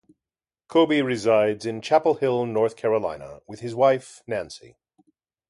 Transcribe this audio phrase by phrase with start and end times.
[0.67, 4.79] Cobey resides in Chapel Hill, North Carolina with his wife, Nancy.